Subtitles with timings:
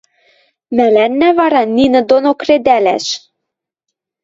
[0.75, 3.05] –Мӓлӓннӓ вара нинӹ доно кредӓлӓш!